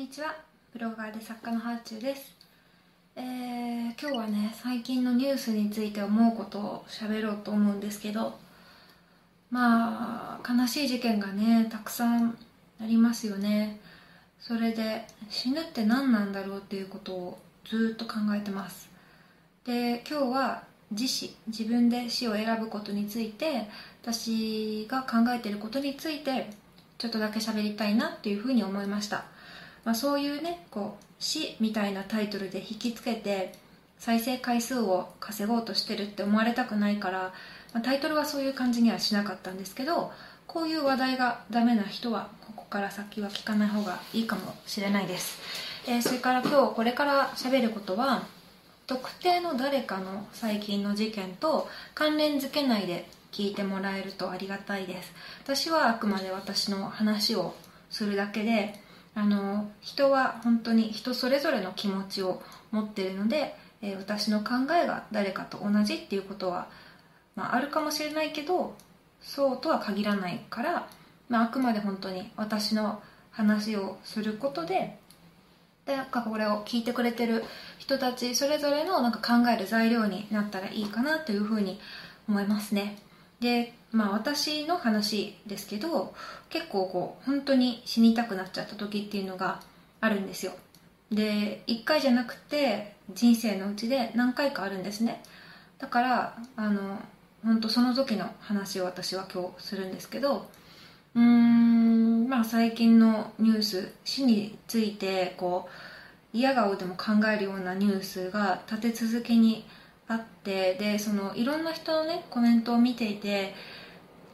[0.00, 0.34] にちは。
[0.72, 2.34] ブロガーで作家のハーチューです、
[3.16, 8.38] えー、今日はね最近のニュースについて思うことを喋ろうと思うんですけど
[9.50, 12.34] まあ悲しい事件がねたくさん
[12.80, 13.78] ありますよね。
[14.38, 18.88] それで死ぬって何なんだろうっていうことをずっと考えてます。
[19.66, 20.62] で今日は
[20.92, 23.68] 自死自分で死を選ぶことについて
[24.02, 26.48] 私が考えてることについて
[26.96, 29.24] ちょっとだけ喋りたいなっていうふうに思いました。
[29.84, 33.54] まあ、そういうねこう死みたいなタイトルで引きつけて
[33.98, 37.32] 再生回数を稼ごうとしてるって思われたくないから、
[37.74, 40.10] まあ、タイトルはそういう感じにはしなかったんですけど
[40.46, 45.38] こういう話題がダメな人はここから先は聞かない方がいいかもしれないです、
[45.86, 48.24] えー、それから今日これから喋ることは
[48.86, 55.12] 特定の誰かの最近の事件と関連づけないで聞いてもらえるとありがたいです。
[55.44, 57.54] 私はあくまで私の話を
[57.88, 58.74] するだけで
[59.20, 66.68] あの人は本当に人それぞれの気持ちを持ってるので、えー、私の考えが誰かと同じっていうことは、
[67.36, 68.74] まあ、あるかもしれないけど
[69.20, 70.88] そうとは限らないから、
[71.28, 74.98] まあ、あくまで本当に私の話をすることで
[75.84, 77.44] でなんかこれを聞いてくれてる
[77.78, 81.78] 人たちそれぞれのなんか考える材料になったらいいかなというふうに
[82.26, 82.96] 思いますね。
[83.40, 86.14] でまあ私の話ですけど
[86.48, 89.60] 結構こう本当に死にたくなっちゃった時っていうのが
[90.00, 90.52] あるんですよ。
[91.10, 95.22] で1回じゃなくて人生のうちで何回かあるんですね。
[95.78, 96.98] だからあの
[97.42, 100.48] 本当その時の話を私は今日するんですけど
[101.14, 109.64] うーんまあ最近のニュース死についてこう嫌顔でも考えるようなニュースが立て続けに
[110.10, 113.54] あってでそのいろんな人のねコメントを見ていて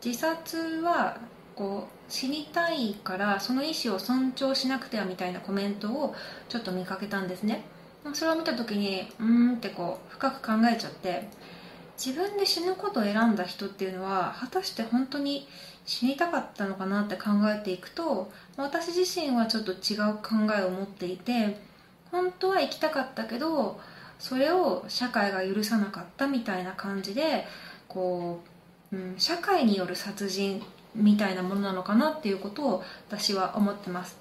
[0.03, 1.19] 自殺は
[1.55, 6.15] こう死にたいからその意思を尊重しなくてはみたいなコメントを
[6.49, 7.65] ちょっと見かけたんですね。
[8.15, 11.29] それを見た時にうーんってこう深く考えちゃって
[12.03, 15.47] 自分で死ぬことを選んだ人っていうのは果たして本当に
[15.85, 21.59] 死にたかったのかなって考えていくと私自身はちょっと違う考えを持っていて
[22.13, 23.81] 本当は生きたかったけど
[24.19, 27.47] それを社会が許さなかったみたいな感じで
[27.89, 28.41] こ
[28.93, 30.63] う、うん、社会による殺人
[30.95, 34.17] みたいなものなのかなっていうことを私は思ってます。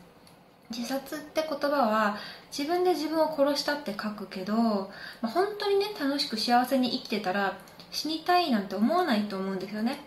[0.72, 2.18] 自殺って言葉は
[2.56, 4.90] 自分で自分を殺したって書くけど、ま
[5.24, 7.58] あ、本当にね楽しく幸せに生きてたら
[7.92, 10.00] 死にたいなんて思わないと思うんですよね。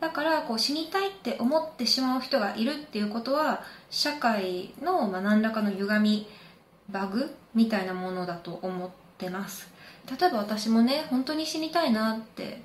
[0.00, 6.26] だからこう死にたいって思ってしまう人がいるっていうことは社会のま何らかの歪み
[6.88, 9.68] バグみたいなものだと思っってます。
[10.18, 12.62] 例えば私もね本当に死にたいなって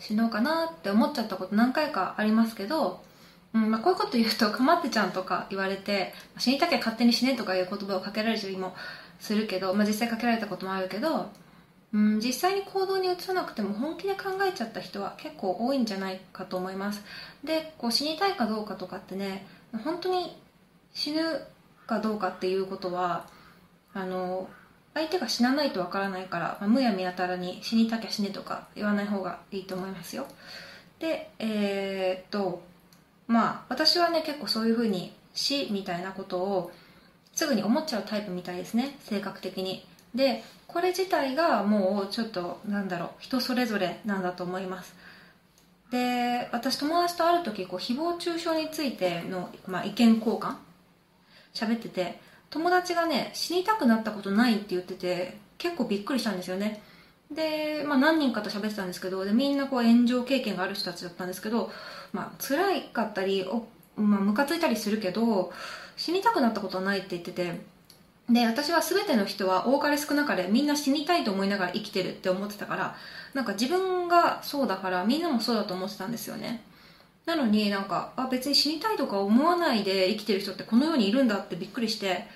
[0.00, 3.02] 死のうかなって思っちゃったこと何回かありますけど、
[3.52, 8.74] うんまあ、こういうこと言うとかまってちゃんとか言われて死にたきゃ勝手に死ねとかいう言葉をかけられたりも
[9.20, 11.30] するけど、まあ、実際かけられたこともあるけど、
[11.92, 17.02] うん、実際に行動に移さなくても本気で考えちゃった人は結構多いんじゃないかと思います。
[17.44, 19.46] でこう死にたいかどうかとかってね
[19.84, 20.40] 本当に
[20.94, 21.22] 死ぬ
[21.86, 23.26] かどうかっていうことは
[23.94, 24.48] あの
[24.98, 30.26] 相手が死なないとわからないから、まあ、むやみやたらに死にたきゃ死ねとか言わない方がいいと思いますよ。
[30.98, 32.62] でえー、っと
[33.28, 36.72] まあ私はね結構そういうふうに死みたいなことを
[37.32, 38.96] すぐに思っちゃうタイプみたいですね。
[39.00, 39.86] 性格的に。
[40.14, 44.96] でこれ自体がもうちょっとなんだろう人それぞれなんだと思います。
[45.92, 50.56] で私友達とある時こう誹謗中傷についての、まあ、意見交換
[51.54, 52.20] 喋ってて
[52.50, 56.82] 友達がね死にたくなったことないって言ってて結構びっくりしたんですよね。
[57.30, 61.70] で、まあ、何人かと喋ってたんですけどでみんなこう炎上経験がある人たちだったんですけど、
[62.12, 63.66] まあ辛いかったりお、
[64.00, 65.52] まあ、ムカついたりするけど
[65.96, 67.60] 死にたくなったことはないって言ってて
[68.30, 72.96] で私は全ての人は多かれ少なかれみんな死にたいと思いながら生きてるって思ってたから
[73.34, 76.62] なんか自分がそうだからみんなもそうだと思ってたんですよね。
[77.28, 82.26] なのになんかあ別に死にたいとか思わないで生きてる人ってこの世にいるんだってびっくりして。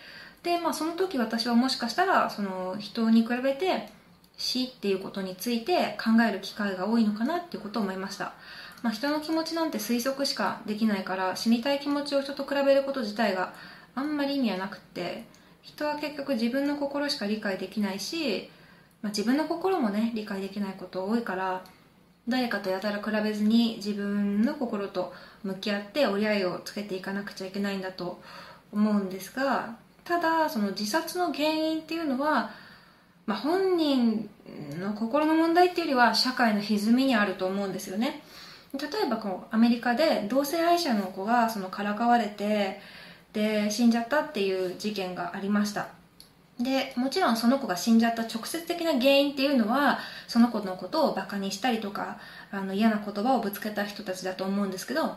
[0.42, 3.88] でまあその時私はもしかしたらその人に比べて
[4.36, 8.34] 死っていうことについて考える機会が多いのかなっていうことを思いました、
[8.82, 13.54] まあ、人の気持ちなんて推測しかできないから死にたい気持ちを人と比べること自体が
[13.94, 15.24] あんまり意味はなくって
[15.62, 18.50] 人は結局自分の心しか理解できないし、
[19.00, 21.62] まあ、自分の心もね理解できないこと多いから
[22.28, 28.20] 誰かとやたら比べずに自分の心と向き合って折り合いをつけていかなくちゃいけないんだと
[28.72, 32.50] 思うんですがただその自殺の原因っていうのは、
[33.26, 34.28] まあ、本人
[34.78, 38.22] の心の問題っていうよりは社会の歪みにあると思うんですよね。
[38.74, 42.80] 例えばこうアメリカで同性愛者の子がそのからかわれて
[43.32, 45.88] で死んじゃったっていう事件がありました。
[46.60, 52.18] でもちろんその子が死んじゃった直接的な原因っていうのはその子のことをバカにしたりとか
[52.50, 55.16] あの嫌な言葉をぶつけた人たちだと思うんですけど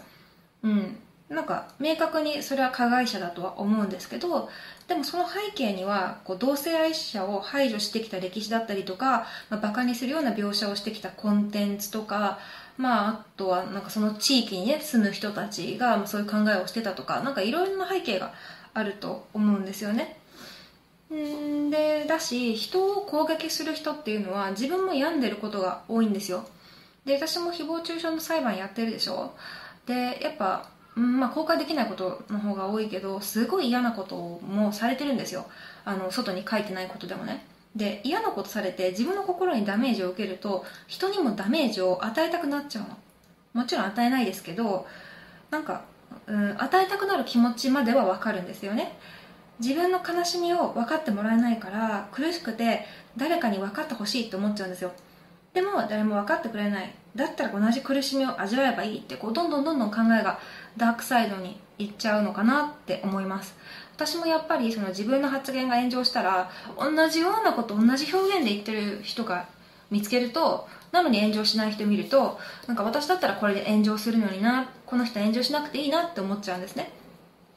[0.63, 0.97] うん
[1.27, 4.47] なんか明確にそれは加害者だとは思うんですけど
[4.87, 12.37] でもその背景にはこう同性愛者を排除してきた歴史だったりとか、まあ、バカにするような描写をしてきたコンテンツとか、
[12.77, 18.31] まあ、あとはなんかその地域に、ね、住む人たちがそういう考えをしてたとかなんかいろいろな背景が
[18.75, 20.19] あると思うんですよね。
[22.15, 26.45] んでだし人を攻撃する人っていうのは自分も病んでることが多いんですよ。
[27.05, 29.33] で私も誹謗中傷の裁判やってるでしょ。
[29.85, 35.45] でやっぱまあ、公開できないことの方が多いけどすごい嫌なこともされてるんですよ。
[35.83, 37.45] あの外に書いてないことでもね。
[37.75, 42.97] で嫌なことされて自分の心にダメージを受けると人にもダメージを与えたくなっちゃうの。
[43.53, 44.87] もちろん与えないですけど
[45.51, 45.83] なんか、
[46.27, 48.97] うん、与えたくなる気持ちまでは分かるんですよね。
[49.59, 52.85] 自分の悲しみを分かってもらえないから苦しくて
[53.15, 54.91] 誰かに分かってほしいって思っちゃうんですよ。
[55.53, 56.93] でも誰も分かってくれない。
[57.15, 60.39] だったら同じ苦しみを味わえばいいってこうどんどんどんどん考えが
[60.75, 63.55] ダークサイドに行っちゃうのかなって思います。
[63.95, 69.47] 私もやっぱりその自分の発言が炎上したら同じようなこと同じ表現で言ってる人が
[69.89, 72.37] 見つけるとなのに炎上しない人見ると
[72.67, 76.91] なんか私だったらこれで炎上するのになこの人炎上しなくていいなって思っちゃうんですね。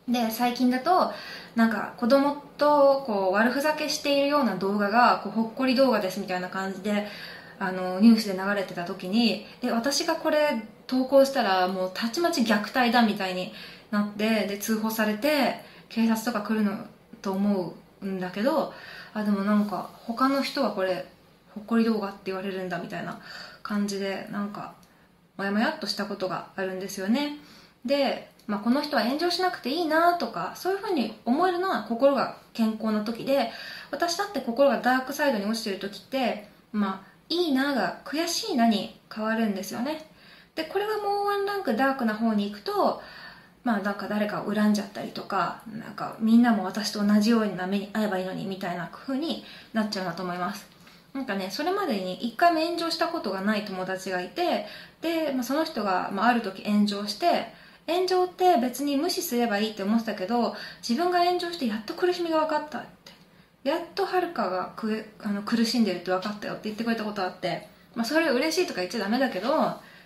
[0.09, 1.13] で最近だと
[1.55, 7.07] なんか子供とこう悪ふざけしているような動画がこうほっこり動画ですみたいな感じで
[7.59, 13.53] あのニュースで流れてた時にで私がこれ投稿したらもうたちまち虐待だみたいに
[13.91, 16.73] なってで通報されて警察とか来るの
[17.21, 18.73] と思うんだけど
[19.13, 21.07] あでもなんか他の人はこれ
[21.55, 23.21] ほっこり動画って言われるんだみたいな
[23.63, 24.75] 感じでなんか
[25.39, 27.39] モヤモヤっとしたことがあるんですよね。
[27.85, 33.51] で、まあ、この人は炎上しなくていいなとかそういうふうに思えるのは心が健康な時で
[33.91, 40.11] 私だって心がダークサイドに落ちてる時ってまあいいなが悔しいなに変わるんですよね。
[40.55, 43.03] でこれがもうワンランクダークな方に行くと
[43.65, 49.45] まあなんか誰かを恨んじゃったりとかなんかみんなも私と同じような目に遭えばいいのにみたいな風に
[49.75, 50.67] なっちゃうなと思います。
[51.13, 54.67] なんかねそれまでに1回も炎上したことがない友達がいて
[55.03, 57.53] で、まあ、その人が、まあ、ある時炎上して
[57.89, 60.55] 炎上って別に無視すればいいって思ってたけど
[60.87, 63.13] 自分が炎上してやっと苦しみが分かったって。
[63.65, 69.49] やっとはるかがくあの苦しんでるって分かったよって言ってくれたことあって、まあ、それ嬉しいとか言っちゃダメだけど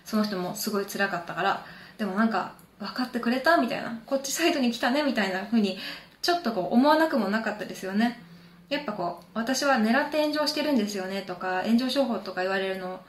[0.03, 1.65] その人もすごい辛かったから。
[1.97, 4.01] でもなんか分かってくれたみたいな。
[4.05, 5.77] こっちサイドに来たねみたいな風に
[6.21, 8.21] ちょっとこう思わなくもなかったですよね。
[8.69, 12.99] やっぱこう私は狙って炎上してるんですよねとか炎上商法とか言われるの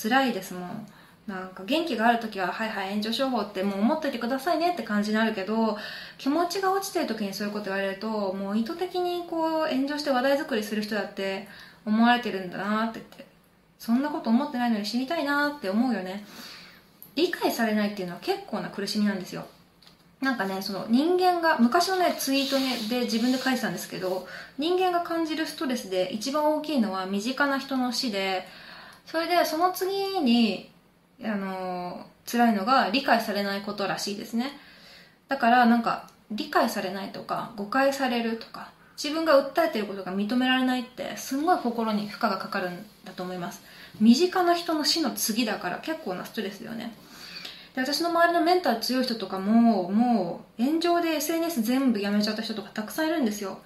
[0.00, 0.86] 辛いですもん。
[1.26, 5.78] なんか元気がある時ははいはい炎上商法ってもう思っといてくださいねって感じになるけど
[6.18, 11.48] 気持ちが落ちてる時にそういうこと言われるともう意図的にこう炎上して話題作りする人だって
[11.86, 13.26] 思われてるんだなってって
[13.78, 16.24] そんなこと思ってないのに死にたいなって思うよね。
[17.16, 19.46] 理解されないっていうのは結構な苦しみなんですよ。
[20.20, 22.56] なんかねその人間が昔のねツイート、
[22.88, 24.26] で自分で書いてたんですけど
[24.58, 28.46] 人間が感じるストレスで一番大きいのは身近な人の死で
[29.04, 30.70] それでその次に
[31.22, 34.58] あの辛いのが理解されないことらしいですね。
[35.28, 38.70] だからなんか理解されないとか誤解されるとか
[39.02, 43.62] 自分が訴えてることが認められないってすんごい心に負荷がかかるんだと思います。
[44.00, 46.94] 身近な人の死の次だから結構なストレスよね。
[47.74, 53.58] で私の周りのメンタル強い人とかももう炎上で SNS 全部やめちゃった人とかたくさんいるんですよ。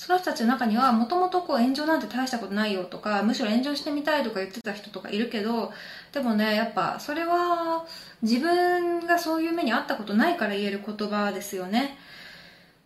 [0.00, 5.72] その人たちの中にはもともとこう炎上なんて大したことないよとかむしろ炎上してみたいとか言ってた人とかいるけど
[6.10, 7.84] でもねやっぱそれは
[8.22, 11.98] 自分がそういう目に遭ったことないから言える言葉ですよね。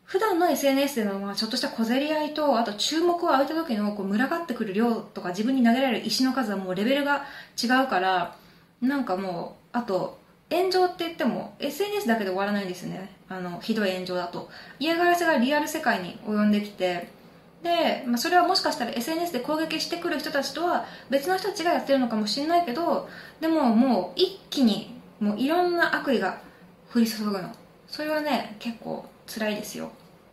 [0.03, 7.27] 普段の SNS でのまあちょっとした小競り合いとあと注目を浴びた時のこう群がってくる量とか自分に投げられる石の数はもうレベルが
[7.63, 8.35] 違うから
[8.83, 10.19] なんかもうあと
[10.51, 13.09] 炎上って言っても SNS だけで終わらないんですよね。
[13.37, 14.49] あのひどい炎上だと。
[14.79, 17.09] 嫌がらせがリアル世界に及んできて
[17.63, 23.09] で、まあ、それはもしかしたら SNS で攻撃してくる人たちとは別の人たちがやってるのかもしれないけど
[23.41, 26.41] でももう一気にもういろんな悪意が
[26.95, 27.51] 降り注ぐの。
[27.89, 29.91] それはね結構辛いですよ。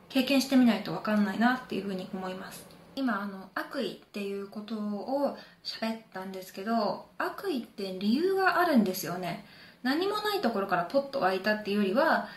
[0.10, 2.66] 経験してみないと分かんないなっていうふうに思います。
[2.96, 9.46] 今あの悪意っていうことを喋ったんですけど悪意って理由があるんですよね。
[9.84, 12.28] 何もないところからポッと湧いたっていうよりは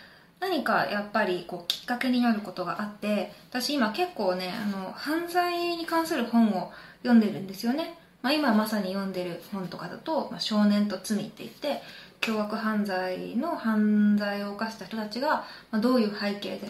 [0.41, 6.73] 何かやっぱりこうきっかけになることがあって私今結構ねあの犯罪に関する本を
[7.03, 11.83] 読んでるんですよね、まあ、今まさに読んでる本とかだと「まあ、少年と罪」って言って
[12.21, 16.69] 凶悪犯罪の犯罪を犯した人たちが、まあ、どういう背景で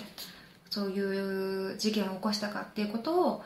[0.71, 3.45] そういう事件を起こしたかっていうことを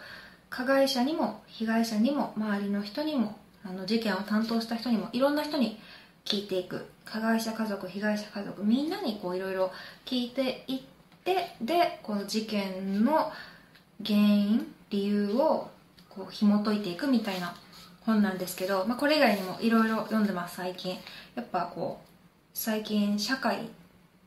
[0.48, 5.78] 加害者にも被害者にも周りの人にもあの事件を担当した人にもいろんな人に
[6.28, 6.84] 聞いていく。
[7.06, 8.62] 加害者家族被害者家族。
[8.62, 9.72] みんなにこういろいろ
[10.04, 10.80] 聞いていっ
[11.24, 13.32] てでこの事件の
[14.04, 15.70] 原因理由を
[16.10, 17.54] こう紐解いていくみたいな
[18.02, 20.98] 本なんですけど、まあ、これ以外にもいろいろ読んでます最近。
[21.34, 22.08] やっぱこう
[22.52, 23.70] 最近社会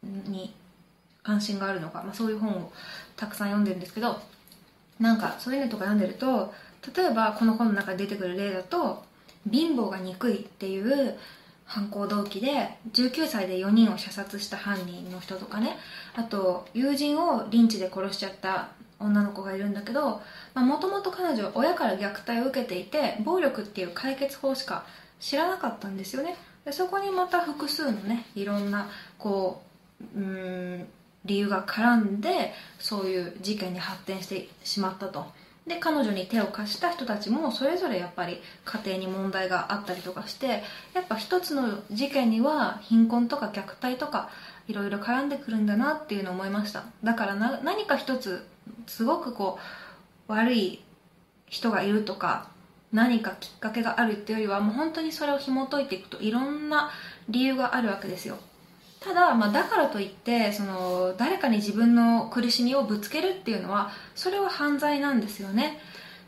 [0.02, 0.52] に
[1.22, 2.72] 関心があるのか、まあ、そういう本を
[3.16, 4.20] たくさん読んでるんですけど
[5.00, 6.52] なんかそういうのとか読んでると
[6.96, 9.04] 例えばこの本の中で出てくる例だと
[9.52, 11.18] 貧乏が憎いっていう
[11.72, 15.78] 犯行動機で19歳で4人を射殺した犯人の人とかね。
[16.16, 20.22] あと友人をリンチで殺しちゃった女の子がいるんだけど
[20.54, 24.84] もともと彼女親から虐待を受けていて暴力っていう解決法しか
[25.22, 26.36] 知らなかったんですよね。
[26.66, 29.62] でそこにまた複数のねいろんなこ
[30.14, 30.88] ううん
[31.24, 35.26] 理由が絡んでそういう事件に発展してしまったと。
[35.68, 40.64] で彼女に手を貸した人たちもそれぞれやっぱり家庭に問題があったりとかして
[40.94, 44.30] やっぱ一つの事件には貧困とか虐待とか
[44.68, 46.84] いろいろ絡んでくるんだなっていうのを思いました。
[47.04, 48.48] だから何か一つ
[48.88, 49.60] すごくこ
[50.28, 50.82] う悪い
[51.48, 52.50] 人がいるとか
[52.92, 56.92] 何かきっかけがあるっていうよりはもう本当にそれを紐解いていくといろんな
[57.30, 58.38] 理由があるわけですよ。
[59.02, 65.80] ただ、まあ、だからといってその誰かに自分の苦しみをぶつけるっていうのはそれは犯罪なんですよね。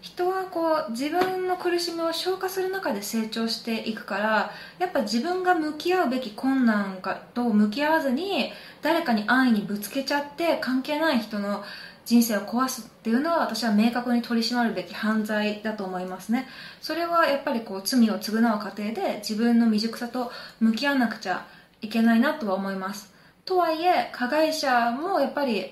[0.02, 8.52] 人はこう自分の苦しみを消化する中で成長していくからやっぱ自分が向き合うべき困難かと向き合わずに
[8.82, 11.64] 誰かに安易にぶつけちゃって関係ない人の
[12.06, 16.48] 人生を壊すっていうのは私は明確に取り締まるべき犯罪だと思いますね。
[16.82, 21.46] それはやっぱりこう罪を償う過程で自分の未熟さと向き合わなくちゃ
[21.84, 23.14] いけないなとは思います。
[23.46, 25.72] とはいえ加害者もやっぱり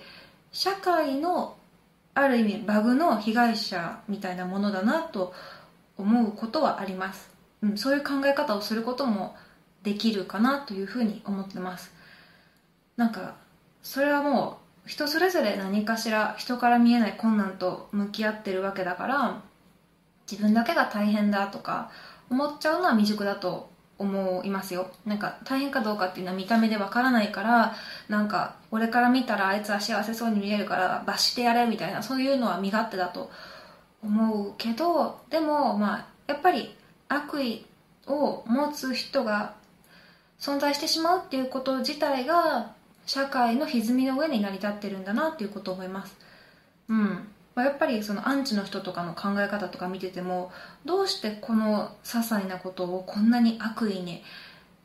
[0.51, 1.56] 社会の
[2.13, 5.34] ある意味バグの被害者みたいなものだなと
[5.98, 7.30] 思うことはあります、
[7.62, 9.38] うん、そういう考え方をすることも
[9.84, 11.94] できるかなというふうに思ってます。
[12.98, 13.36] なんか
[13.82, 19.41] それはもう人それぞれ何かしら人から見えない困難と向き合ってるわけだから
[20.30, 21.89] 自分だけが大変だとか
[22.30, 23.71] 思っちゃうのは未熟だと
[24.01, 24.91] 思いますよ。
[25.05, 27.75] なんか大変かどうかっていうのは見た目でわからないから
[28.10, 33.29] なんか俺から見たらあいつは幸せそうに見えるから罰してやれみたいなそういうのは身勝手だと
[34.03, 36.75] 思うけどでもまあやっぱり
[37.08, 37.65] 悪意
[38.08, 39.53] を持つ人が
[40.39, 42.74] 存在してしまうっていうこと自体が
[43.05, 46.15] 社会の歪みの上に成り立ってるんだなっていうことを思います。
[46.89, 47.27] うん。
[47.55, 50.51] まあやっぱりそのアンチの人とかの考え方とか見てても
[50.86, 54.24] どうしてこの些細なことをこんなに悪意に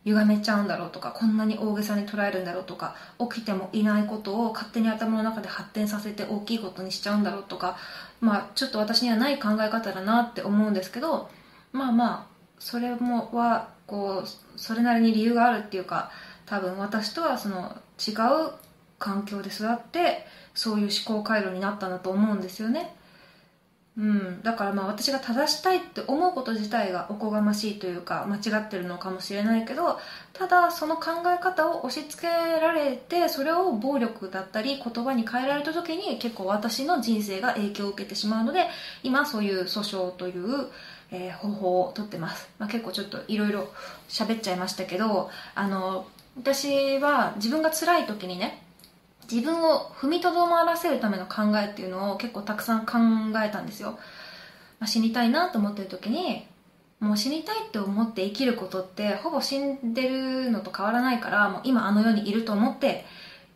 [0.05, 7.77] 歪めちゃうんだろうとかこんなに大げさに捉えるんだろうとか起きてもいないことを勝手に頭の中で発展させて大きいことにしちゃうんだろうとか
[8.21, 11.29] まあちょっと私にはない考え方だなって思うんですけど
[11.73, 12.27] まあまあ
[12.61, 16.11] それもはこうそれなりに理由があるっていうか
[16.47, 18.66] 多分私とはその違う
[18.99, 22.95] 環境で育ってそういう思考回路になったんだと思うんですよね。
[23.99, 29.99] うん、だからまあ私が正したいって思うこと自体がおこがましいというか間違ってるのかもしれないけど
[30.35, 38.67] ただその考え方を押し付けられてそれを暴力だったり言葉に変えられた時に結構私の人生が影響を受けてしまうので
[39.03, 40.67] 今そういう訴訟という、
[41.11, 43.73] えー、方法をとってます、まあ、結構ちょっといろいろ
[44.11, 48.66] 喋っちゃいましたけどあの私は自分が辛い時にね
[49.31, 52.95] 自分を踏みとどまらせるための考えっていうのを結構たくさん考
[53.45, 53.99] えたんですよ、
[54.79, 56.47] まあ、死にたいなと思ってる時に
[57.01, 63.05] もう死にたいって思って生きることってほぼ死んでるのと変わらないからもう今あの世にいると思って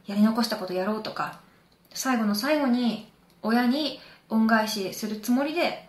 [0.06, 1.40] やり残したことやろうとか
[1.94, 3.08] 最後の最後に
[3.42, 5.88] 親に恩返しするつもりで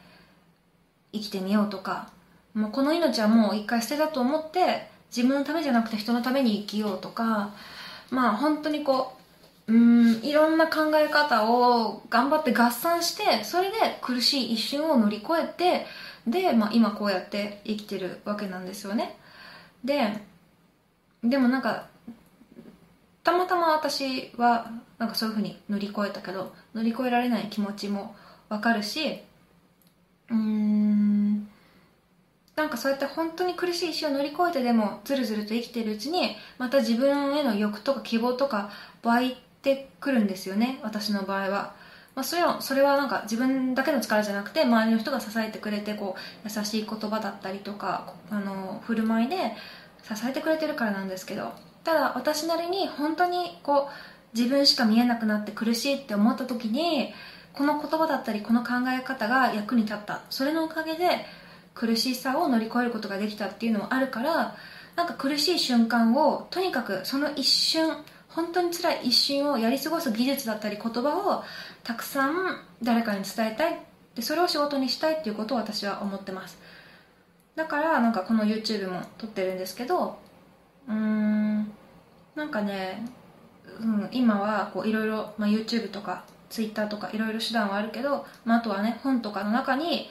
[1.12, 2.10] 生きてみようとか
[2.54, 7.54] もうこの命はもう一回捨てたと思って自分のためじゃなくて人のために生きようとか
[8.10, 9.21] まあ本当にこう
[9.72, 15.86] うんいろんな考え方を頑張って合算してそれで苦しい一瞬を乗り越えて
[16.28, 19.18] で、まあ、今こうやって生きてるわけなんですよね。
[19.86, 20.20] で
[21.24, 21.88] でもなんか
[23.24, 28.14] たまたま私はなんかそういうふうに乗り越えたけど乗り越えられない気持ちも
[28.50, 29.22] わかるし
[30.30, 31.48] うーん
[32.58, 38.70] なんかそうやって本当に苦しい死を乗り越えてでもずるずると生きてるうちにまた自分への欲とか希望とか
[39.04, 41.82] 湧いてくるんですよね私の場合は。
[42.14, 49.54] まあ、それはそれはなんか自分だけの力じゃなくて周りの人が支えてくれてこう優しい言葉だったりとかあの振る舞いで
[50.04, 51.54] 支えてくれてるからなんですけど
[51.86, 53.90] ただ私なりに本当にこ
[54.36, 57.14] う自分しか見えなくなって苦しいって思った時に
[57.54, 61.26] この言葉だったりこの考え方が役に立ったそれのおかげで
[61.74, 64.56] 苦しさを乗り越えることができたっていうのもあるから
[64.96, 67.96] なんか苦しい瞬間をとにかくその一瞬
[68.34, 71.44] 本当に辛い一瞬をやり過ごす技術だったり言葉を
[71.84, 73.80] たくさん誰かに伝えたい。
[74.16, 76.58] でそれを仕事にしたいっていうことを私は思ってます。
[77.56, 80.18] だからなんかこの YouTube も撮ってるんですけど
[80.88, 81.72] うーん
[82.36, 83.06] なんかね、
[83.80, 90.10] うん、今はいろいろ YouTube とか Twitter とかいろいろ手段はあるけど、まあ、あとはね本とかの中に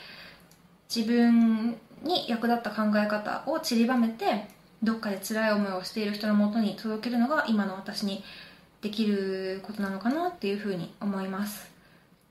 [0.94, 4.48] 自分に役立った考え方を散りばめて
[4.82, 8.24] どっかで辛い思いをしている人のもとに届けるのが今の私に
[8.80, 11.70] できることなのかなっていうふうに思います。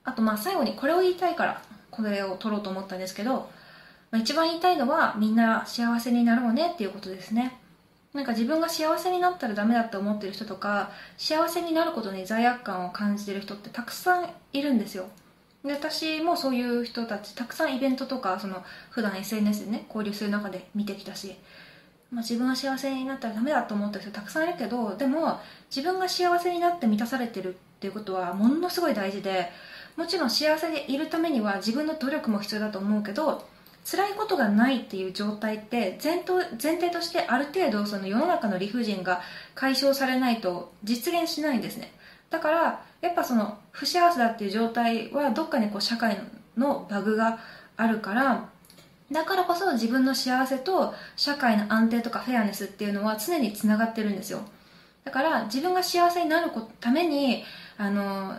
[0.04, 3.50] あとまあ最後にこれを言いたいからこれを取ろうと思ったんですけど、
[4.12, 7.60] まあ、一番言いたいのはみんな幸せになろうねっていうことですね。
[8.14, 15.06] なんか自分が幸せになったらダメだって思ってる人とか幸せになることに罪悪感を感じてる人ってたくさんいるんですよ。
[15.64, 21.36] で私もそういう人たちたくさんイベントとかその普段 SNS でね交流する中で見てきたし
[22.12, 25.40] まあ、自分は幸せになったらダメだと思ってる人たくさんいるけどでも
[25.74, 29.52] 自分が幸せになって満たされてるっていうことはものすごい大事で
[29.96, 33.48] もちろん幸せでいるためには自分の努力も必要だと思うけど
[33.86, 36.24] 辛いことがないっていう状態って前
[36.62, 39.22] 前提としてある程度その世の中の理不尽が
[39.56, 41.92] 解消されないと実現しないんですね。
[42.30, 46.20] だからやっぱその不幸せだっていう状態はどっかにこう社会
[46.56, 47.40] のバグが
[47.78, 48.50] あるから
[49.12, 54.42] だからこそ自分の幸せと社会の安定とかフェアネスっていうのは常につながってるんですよ。
[55.04, 57.44] だから自分が幸せになるために
[57.78, 58.38] あの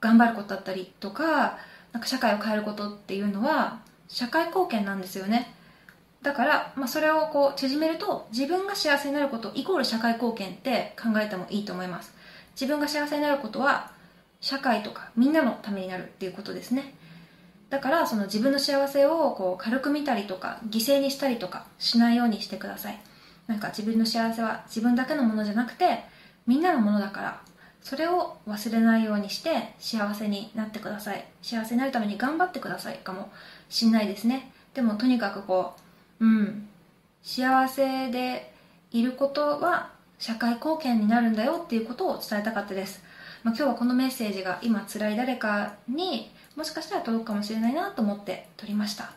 [0.00, 1.58] 頑張ることだったりとか
[1.92, 5.54] なんか社会を変えることっていうのは社会貢献なんですよね。
[6.22, 12.12] だから、まあ、それをこう縮めると自分が幸せになることイコール社会貢献って考えてもいいと思います。
[12.60, 13.92] 自分が幸せになることは
[14.40, 16.94] 社会とかみんなのためになるっていうことですね。
[17.70, 22.98] だからその自分の幸せをこう軽く見たりとか犠牲にしたりとかしないようにしてください。
[23.46, 26.04] なんか自分の幸せは自分だけのものじゃなくて
[26.46, 27.40] みんなのものだから
[27.82, 31.24] それを忘れないようにして幸せになってください。
[31.42, 33.30] 幸せになるために頑張ってくださいかも
[33.68, 34.50] しんないですね。
[34.74, 35.74] でもとにかくこ
[36.20, 36.68] ううん
[37.22, 38.52] 幸せで
[38.90, 43.02] いることは社会貢献になるんだよっていうことを伝えたかったです、
[43.42, 49.12] まあ、今日はこのメッセージが今辛い誰かにもしかしたら届くかもしれないなと思って撮りました。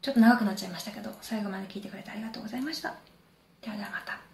[0.00, 2.96] ちょっと長くなっちゃいましたけど最後まで聞いてくれてありがとうございました。
[3.60, 4.31] ではではまた。